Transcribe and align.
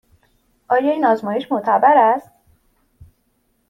آیا 0.69 0.91
این 0.91 1.05
آزمایش 1.05 1.51
معتبر 1.51 1.97
است؟ 2.13 2.31